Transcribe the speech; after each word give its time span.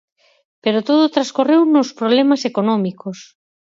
Pero 0.63 0.85
todo 0.89 1.13
transcorreu 1.15 1.61
nos 1.65 1.89
problemas 1.99 2.41
económicos. 2.51 3.17